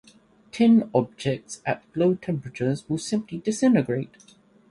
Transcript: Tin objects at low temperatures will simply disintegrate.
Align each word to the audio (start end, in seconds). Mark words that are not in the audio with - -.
Tin 0.51 0.89
objects 0.95 1.61
at 1.63 1.83
low 1.93 2.15
temperatures 2.15 2.89
will 2.89 2.97
simply 2.97 3.37
disintegrate. 3.37 4.17